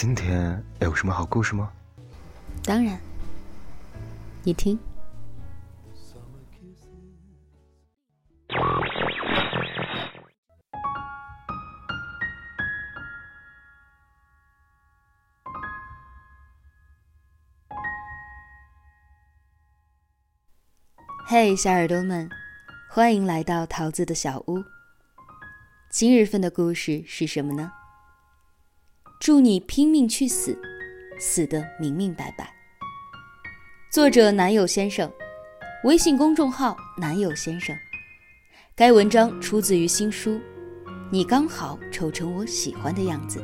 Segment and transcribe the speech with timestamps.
[0.00, 1.72] 今天有什么好故事吗？
[2.62, 2.96] 当然，
[4.44, 4.78] 你听。
[21.26, 22.30] 嘿，小耳朵们，
[22.88, 24.62] 欢迎来到桃子的小屋。
[25.90, 27.72] 今日份的故事是什么呢？
[29.20, 30.56] 祝你拼命去死，
[31.18, 32.54] 死得明明白白。
[33.90, 35.12] 作者：男友先生，
[35.82, 37.76] 微信公众号：男友先生。
[38.76, 40.34] 该文章出自于新书
[41.10, 43.40] 《你刚好丑成我喜欢的样子》。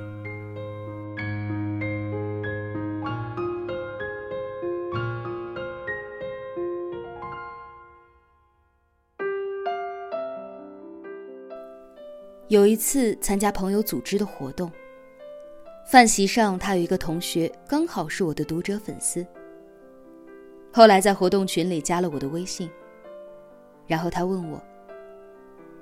[12.48, 14.70] 有一次参加朋友组织的活动。
[15.95, 19.25] 饭席上，他有一个同学刚好是我的读者粉丝。
[20.73, 22.69] 后来在活动群里加了我的微信，
[23.86, 24.61] 然后他问我：“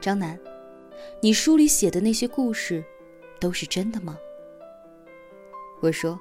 [0.02, 0.38] 张楠，
[1.22, 2.84] 你书里写的那些故事，
[3.40, 4.18] 都是真的吗？”
[5.80, 6.20] 我说：“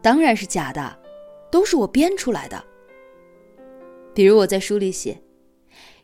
[0.00, 0.96] 当然是假的，
[1.50, 2.64] 都是我编出来的。
[4.14, 5.20] 比如我在书里写，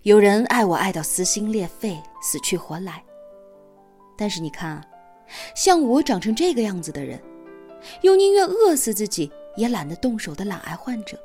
[0.02, 3.04] 有人爱我爱到撕心裂肺、死去活来，
[4.18, 4.84] 但是你看啊。”
[5.54, 7.20] 像我长成这个样子的人，
[8.02, 11.18] 又宁愿饿死自己也懒得动手的懒癌患者，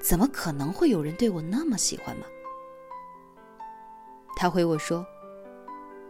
[0.00, 2.26] 怎么可能会有人对我那么喜欢吗？
[4.36, 5.06] 他回我说：“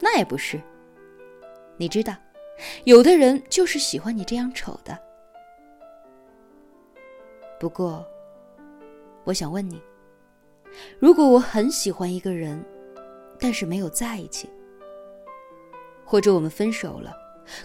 [0.00, 0.61] 那也不是，
[1.77, 2.14] 你知道，
[2.85, 4.98] 有的人就是喜欢你这样丑的。
[7.58, 8.06] 不过，
[9.24, 9.83] 我想问你，
[10.98, 12.64] 如果我很喜欢一个人，
[13.39, 14.48] 但是没有在一起。”
[16.12, 17.11] 或者我们分手了，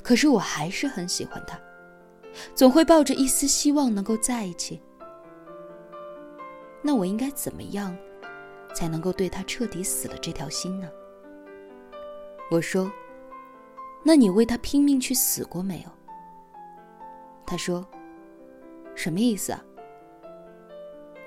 [0.01, 1.59] 可是我还是很喜欢他，
[2.55, 4.81] 总会抱着一丝希望能够在一起。
[6.81, 7.93] 那我应该怎么样，
[8.73, 10.89] 才能够对他彻底死了这条心呢？
[12.49, 12.89] 我说
[14.01, 15.91] ：“那你为他拼命去死过没有？”
[17.45, 17.85] 他说
[18.95, 19.61] ：“什么意思啊？”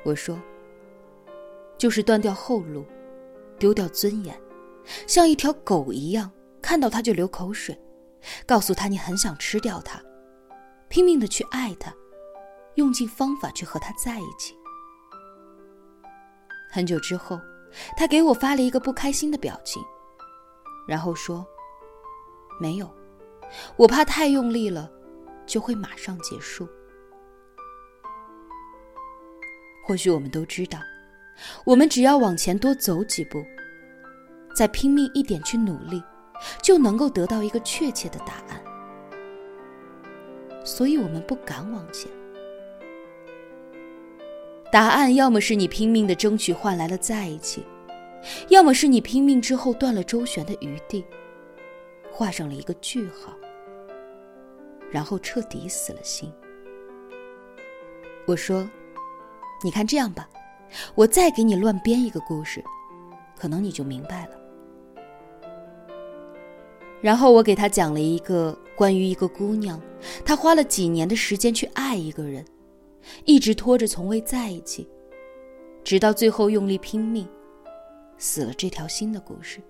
[0.04, 0.40] 我说
[1.76, 2.82] ：“就是断掉后路，
[3.58, 4.34] 丢掉尊严，
[5.06, 6.30] 像一条狗一样。”
[6.62, 7.78] 看到他就流口水，
[8.46, 10.00] 告诉他你很想吃掉他，
[10.88, 11.92] 拼命的去爱他，
[12.74, 14.56] 用尽方法去和他在一起。
[16.70, 17.40] 很久之后，
[17.96, 19.82] 他给我发了一个不开心的表情，
[20.86, 21.44] 然后说
[22.60, 22.88] ：“没有，
[23.76, 24.90] 我怕太用力了，
[25.46, 26.68] 就会马上结束。”
[29.86, 30.78] 或许我们都知道，
[31.64, 33.44] 我们只要往前多走几步，
[34.54, 36.00] 再拼命一点去努力。
[36.62, 38.62] 就能够得到一个确切的答案，
[40.64, 42.10] 所以我们不敢往前。
[44.72, 47.64] 答案要么是你拼命的争取换来了在一起，
[48.48, 51.04] 要么是你拼命之后断了周旋的余地，
[52.10, 53.34] 画上了一个句号，
[54.90, 56.32] 然后彻底死了心。
[58.26, 58.68] 我说
[59.64, 60.28] ：“你看这样吧，
[60.94, 62.62] 我再给你乱编一个故事，
[63.36, 64.32] 可能你就明白了。”
[67.00, 69.80] 然后我给他讲了一个关于一个姑娘，
[70.24, 72.44] 她花了几年的时间去爱一个人，
[73.24, 74.86] 一直拖着从未在一起，
[75.82, 77.26] 直到最后用力拼命，
[78.18, 79.60] 死了这条心的故事。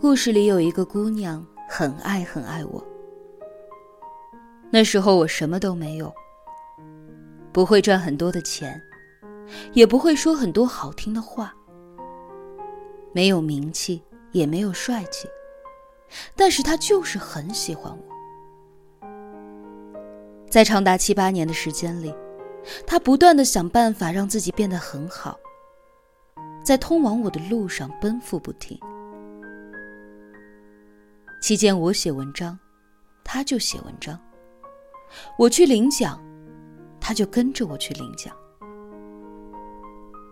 [0.00, 2.84] 故事里有一个姑娘很爱很爱我，
[4.70, 6.12] 那时候我什么都没有。
[7.54, 8.82] 不会赚很多的钱，
[9.74, 11.54] 也不会说很多好听的话，
[13.12, 14.02] 没有名气，
[14.32, 15.28] 也没有帅气，
[16.34, 19.08] 但是他就是很喜欢我。
[20.50, 22.12] 在长达七八年的时间里，
[22.84, 25.38] 他不断的想办法让自己变得很好，
[26.64, 28.76] 在通往我的路上奔赴不停。
[31.40, 32.58] 期间，我写文章，
[33.22, 34.16] 他就写文章；
[35.38, 36.20] 我去领奖。
[37.06, 38.34] 他就跟着我去领奖，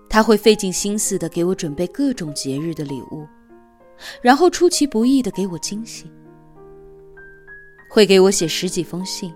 [0.08, 3.28] 他会费尽心思的给我准备各种节日的礼物，
[4.22, 6.10] 然后出其不意的给我惊喜，
[7.90, 9.34] 会给我写十几封信，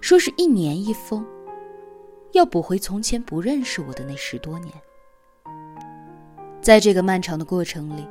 [0.00, 1.24] 说是一年一封，
[2.32, 4.74] 要补回从前不认识我的那十多年。
[6.60, 8.04] 在这个漫长的过程里，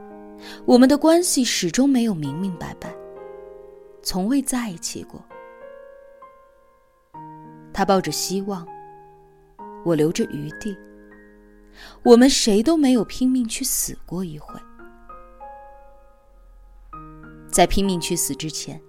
[0.64, 2.96] 我们的关系始终没有明明白白，
[4.02, 5.22] 从未在一起过。
[7.74, 8.68] 他抱着希望，
[9.84, 10.78] 我留着余地，
[12.04, 14.60] 我们谁都没有拼命去死过一回。
[17.50, 18.82] 在拼命去死之前，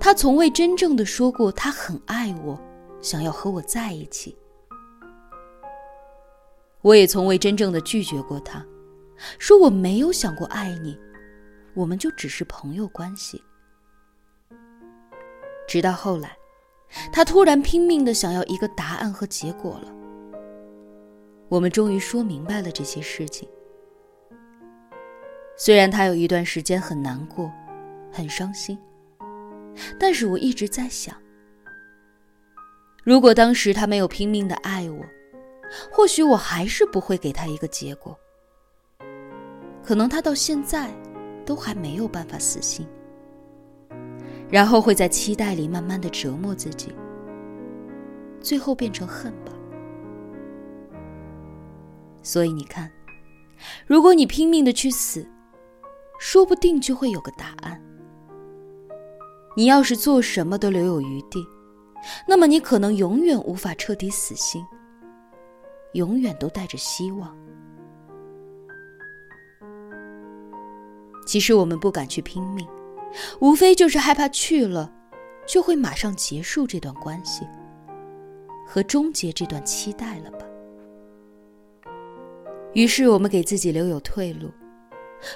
[0.00, 2.60] 他从未真正的说过他很爱我，
[3.00, 4.36] 想要和我在一起。
[6.82, 8.64] 我也从未真正的拒绝过他，
[9.38, 10.98] 说我没有想过爱你，
[11.74, 13.42] 我们就只是朋友关系。
[15.66, 16.36] 直到后来，
[17.12, 19.92] 他突然拼命的想要一个答案和结果了。
[21.48, 23.48] 我们终于说明白了这些事情。
[25.56, 27.50] 虽然他有一段时间很难过，
[28.12, 28.78] 很伤心，
[29.98, 31.16] 但是我一直在想，
[33.04, 35.04] 如果当时他没有拼命的爱我，
[35.90, 38.16] 或许我还是不会给他一个结果。
[39.82, 40.90] 可能他到现在，
[41.44, 42.86] 都还没有办法死心，
[44.50, 46.94] 然后会在期待里慢慢的折磨自己，
[48.40, 49.52] 最后变成恨吧。
[52.22, 52.90] 所以你看，
[53.86, 55.26] 如果你拼命的去死，
[56.18, 57.80] 说不定就会有个答案。
[59.56, 61.44] 你要是做什么都留有余地，
[62.28, 64.64] 那么你可能永远无法彻底死心，
[65.92, 67.34] 永远都带着希望。
[71.26, 72.66] 其实我们不敢去拼命，
[73.40, 74.92] 无非就是害怕去了，
[75.46, 77.46] 就会马上结束这段关系，
[78.66, 80.46] 和终结这段期待了吧。
[82.74, 84.50] 于是我们给自己留有退路，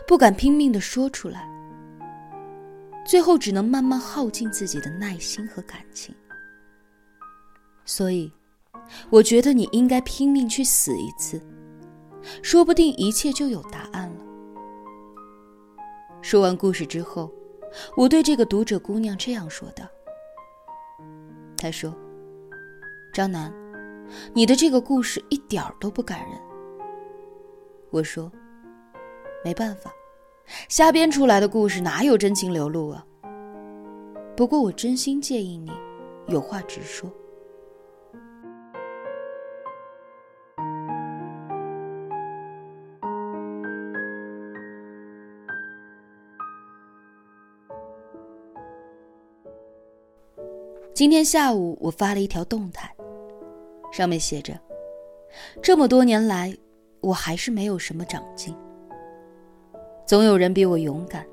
[0.06, 1.49] 不敢拼命的说出来，
[3.06, 6.15] 最后只能慢慢耗尽自己的耐心和感情。
[7.87, 8.31] 所以，
[9.09, 11.41] 我觉得你应该拼命去死一次，
[12.43, 14.25] 说不定一切就有答案了。
[16.21, 17.32] 说完故事之后，
[17.96, 19.84] 我对这个读者姑娘这样说道
[21.56, 21.94] ：“她说，
[23.12, 23.52] 张楠，
[24.32, 26.40] 你的这个故事一点儿都不感人。”
[27.90, 28.31] 我说
[29.44, 29.93] ：“没办法，
[30.69, 33.06] 瞎编出来的故事哪有真情流露啊？
[34.37, 35.70] 不过我真心建议你，
[36.28, 37.11] 有话直说。”
[51.00, 52.94] 今天下午我发了一条动态，
[53.91, 54.52] 上面写着
[55.62, 56.55] ：“这么多年来。”
[57.00, 58.55] 我还是没有什么长进。
[60.05, 61.26] 总有人比我勇敢，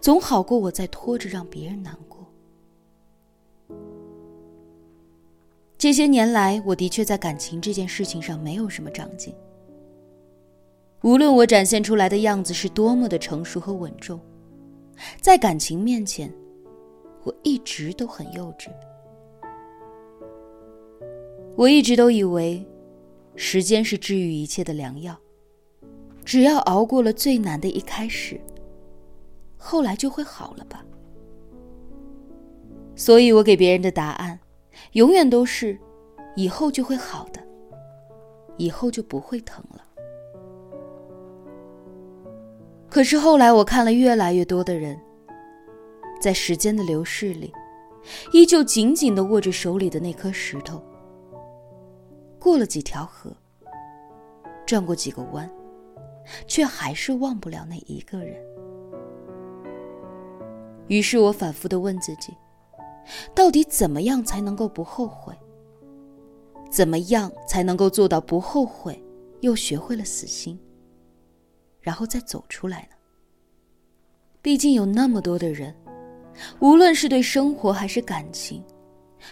[0.00, 2.26] 总好过我在拖着让别人难过。
[5.76, 9.34] 这些年来，我的确在感情这件事情上没有什么长进。
[11.02, 14.18] 无论我展现出来的样子是多么的成熟和稳重，
[15.20, 16.32] 在感情面前，
[17.26, 18.70] 我一直都很幼稚。
[21.56, 22.64] 我一直都以为。
[23.38, 25.14] 时间是治愈一切的良药，
[26.24, 28.40] 只要熬过了最难的一开始，
[29.58, 30.82] 后来就会好了吧。
[32.94, 34.40] 所以我给别人的答案，
[34.92, 35.78] 永远都是，
[36.34, 37.46] 以后就会好的，
[38.56, 39.84] 以后就不会疼了。
[42.88, 44.98] 可是后来我看了越来越多的人，
[46.20, 47.52] 在时间的流逝里，
[48.32, 50.82] 依旧紧紧的握着手里的那颗石头。
[52.38, 53.30] 过了几条河，
[54.66, 55.50] 转过几个弯，
[56.46, 58.40] 却还是忘不了那一个人。
[60.88, 62.32] 于是我反复的问自己：
[63.34, 65.34] 到底怎么样才能够不后悔？
[66.70, 69.02] 怎么样才能够做到不后悔，
[69.40, 70.58] 又学会了死心，
[71.80, 72.96] 然后再走出来呢？
[74.42, 75.74] 毕竟有那么多的人，
[76.60, 78.62] 无论是对生活还是感情，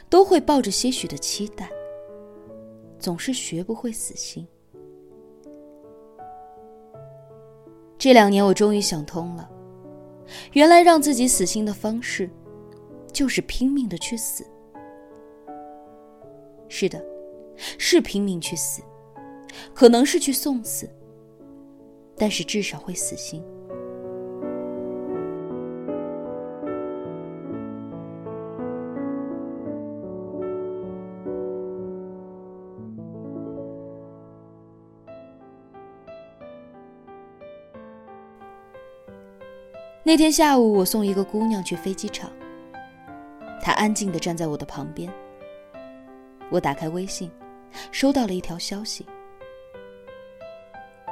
[0.08, 1.68] 都会抱着些许的期待。
[2.98, 4.46] 总是学不会死心。
[7.98, 9.48] 这两年，我终于想通了，
[10.52, 12.30] 原来让自己死心的方式，
[13.12, 14.44] 就是拼命的去死。
[16.68, 17.04] 是的，
[17.78, 18.82] 是拼命去死，
[19.74, 20.88] 可能是去送死，
[22.16, 23.44] 但是至少会死心。
[40.06, 42.30] 那天下午，我送一个姑娘去飞机场。
[43.62, 45.10] 她安静地站在我的旁边。
[46.50, 47.30] 我打开微信，
[47.90, 49.06] 收到了一条消息：“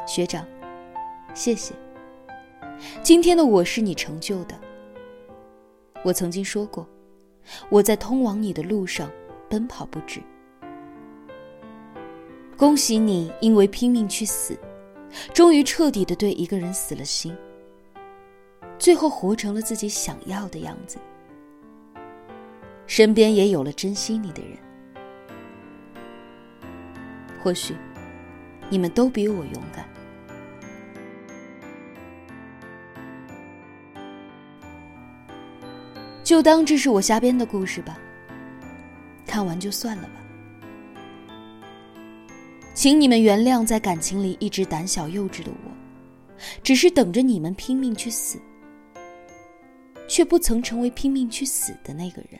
[0.06, 0.46] 学长，
[1.32, 1.74] 谢谢。
[3.02, 4.54] 今天的我是你成就的。
[6.04, 6.86] 我曾经说过，
[7.70, 9.10] 我在通往你的路上
[9.48, 10.20] 奔跑不止。
[12.58, 14.54] 恭喜你，因为拼命去死，
[15.32, 17.34] 终于彻底的对一个人死了心，
[18.82, 20.98] 最后活成了自己想要的样子，
[22.84, 24.58] 身边也有了珍惜你的人。
[27.40, 27.76] 或许，
[28.68, 29.88] 你们都比我勇敢。
[36.24, 37.96] 就当这是我瞎编的故事吧，
[39.24, 40.14] 看完就算了吧。
[42.74, 45.70] 请你们原谅，在感情里一直胆小幼稚的我，
[46.64, 48.40] 只是等着你们拼命去死，
[50.12, 52.38] 却不曾成为拼命去死的那个人。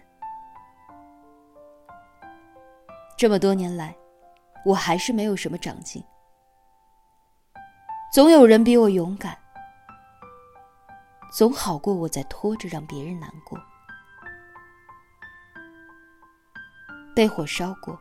[3.17, 3.97] 这么多年来，
[4.63, 6.05] 我还是没有什么长进。
[8.13, 9.39] 总有人比我勇敢，
[11.33, 13.59] 总好过我在拖着让别人难过。
[17.17, 17.99] 被火烧过，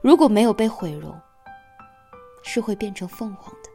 [0.00, 1.14] 如果没有被毁容，
[2.42, 3.68] 是会变成凤凰的。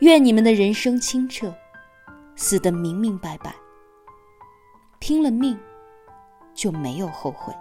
[0.00, 1.54] 愿你们的人生清澈，
[2.36, 3.54] 死得明明白白，
[4.98, 5.58] 拼了命
[6.52, 7.54] 就没有后悔。